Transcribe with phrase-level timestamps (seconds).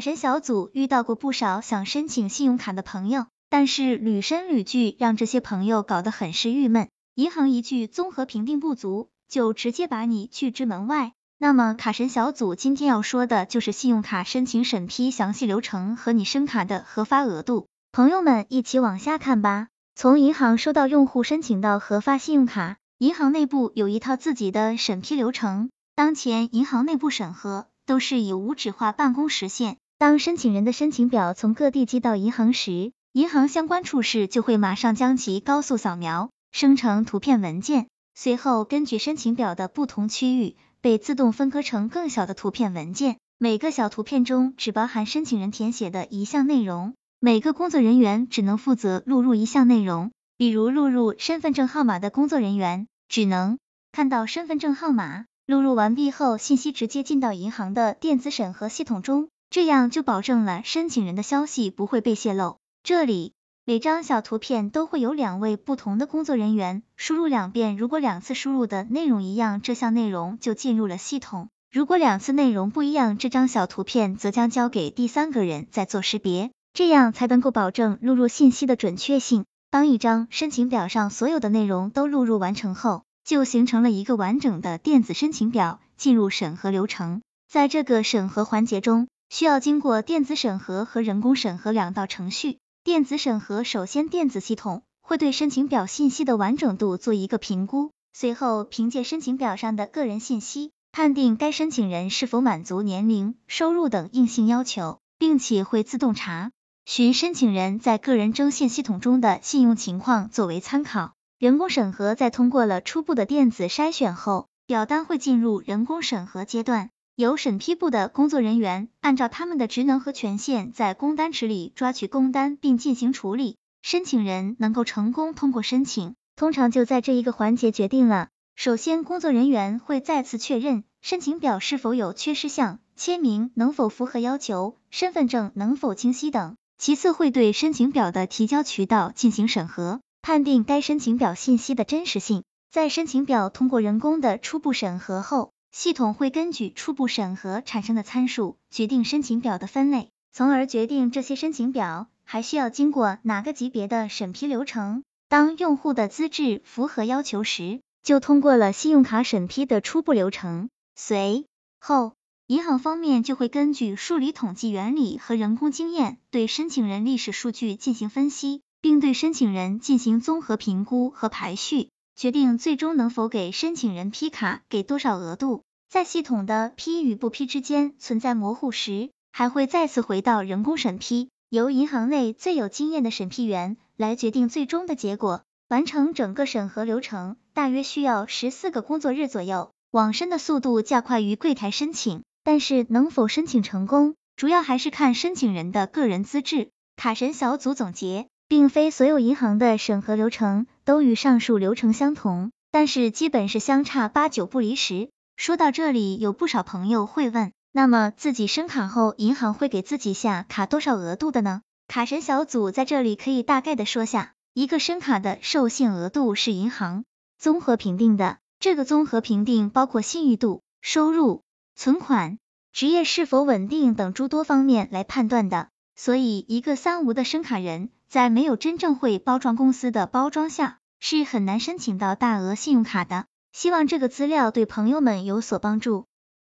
[0.00, 6.88] 神小组遇到过不少想申请信用卡的朋友，但是屡申屡拒，让这些朋友搞得很是郁闷。
[7.14, 11.12] 银行一句综合评定不足，就直接把你拒之门外。
[11.38, 17.66] 那么卡神小组今天要说的就是信用卡申请审批详细流程和你申卡的核发额度。
[17.92, 19.68] 朋友们一起往下看吧。
[19.94, 25.70] 从银行收到用户申请到核发信用卡，银行内部有一套自己的审批流程。
[25.94, 29.76] 当前银行内部审核都是以无纸化办公实现。
[30.00, 43.18] 当申请人的申请表从各地寄到银行时，银行相关处室就会马上将其高速扫描，生成图片文件，随后根据申请表的不同区域，被自动分割成更小的图片文件。
[43.36, 50.12] 每个小图片中只包含申请人填写的一项内容，每个工作人员只能负责录入一项内容。
[50.38, 53.58] 比如录入身份证号码的工作人员，只能
[53.92, 55.26] 看到身份证号码。
[55.44, 62.58] 录入完毕后，信息直接进到银行的电子审核系统中，这样就保证了申请人的消息不会被泄露。
[62.84, 79.44] 这里每张小图片都会有两位不同的工作人员输入两遍，如果两次输入的内容一样，这项内容就进入了系统；如果两次内容不一样，这张小图片则将交给第三个人再做识别，这样才能够保证录入信息的准确性。
[79.72, 87.20] 当一张申请表上所有的内容都录入完成后，就形成了一个完整的电子申请表，进入审核流程。
[87.48, 92.58] 在这个审核环节中，需要经过电子审核和人工审核两道程序。
[92.82, 106.50] 电子审核首先，电子系统会对申请表信息的完整度做一个评估，随后凭借申请表上的个人信息，判定该申请人是否满足年龄、收入等硬性要求，并且会自动查
[106.84, 111.12] 询申请人在个人征信系统中的信用情况作为参考。
[111.38, 116.90] 人工审核在通过了初步的电子筛选后，表单会进入人工审核阶段，
[117.20, 123.58] 由审批部的工作人员按照他们的职能和权限，在工单池里抓取工单并进行处理。
[123.82, 128.28] 申请人能够成功通过申请，通常就在这一个环节决定了。
[128.56, 136.56] 首先，工作人员会再次确认申请表是否有缺失项，签名能否符合要求，身份证能否清晰等。
[136.78, 140.00] 其次，会对申请表的提交渠道进行审核。
[140.22, 155.02] 判定该申请表信息的真实性，在申请表通过人工的初步审核后，系统会根据初步审核产生的参数，决定申请表的分类，从而决定这些申请表还需要经过哪个级别的审批流程。
[155.28, 160.68] 当用户的资质符合要求时，就通过了信用卡审批的初步流程。
[160.96, 161.46] 随
[161.80, 162.14] 后，
[162.46, 168.62] 银行方面就会根据数理统计原理和人工经验，对申请人历史数据进行分析。
[168.82, 175.62] 并对申请人进行综合评估和排序，决定最终能否给申请人批卡，给多少额度。
[175.88, 185.44] 在系统的批与不批之间存在模糊时，还会再次回到人工审批，由银行内最有经验的审批员来决定最终的结果。
[185.70, 196.68] 完成整个审核流程大约需要十四个工作日左右，网申的速度较快于柜台申请，但是能否申请成功，主要还是看申请人的个人资质。
[196.96, 198.26] 卡神小组总结。
[198.50, 205.08] 并非所有银行的审核流程都与上述流程相同，但是基本是相差八九不离十。
[205.36, 211.62] 说到这里，有不少朋友会问，那么自己申卡后，银行会给自己下卡多少额度的呢？
[211.86, 217.04] 卡神小组在这里可以大概的说下，一个申卡的授信额度是银行
[217.38, 221.44] 综合评定的，这个综合评定包括信誉度、收入、
[221.76, 222.38] 存款、
[222.72, 225.68] 职业是否稳定等诸多方面来判断的。
[225.94, 227.90] 所以，一个三无的申卡人。
[228.10, 233.24] 在没有真正会包装公司的包装下，是很难申请到大额信用卡的。
[233.52, 236.06] 希望这个资料对朋友们有所帮助。